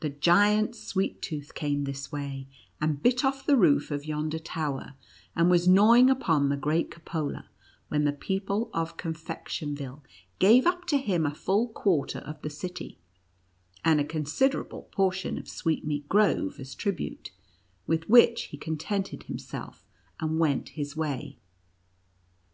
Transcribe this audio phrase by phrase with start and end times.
[0.00, 2.48] The Giant Sweet tooth came this way,
[2.80, 4.94] and bit off the roof of yonder tower,
[5.36, 7.50] and was gnawing upon the great cupola,
[7.88, 10.02] when the people of Con fection ville
[10.38, 12.96] gave up to him a full quarter of the city,
[13.84, 17.30] and a considerable portion of Sweetmeat Grove, as tribute,
[17.86, 19.84] with which he contented him self,
[20.18, 21.36] and went his way."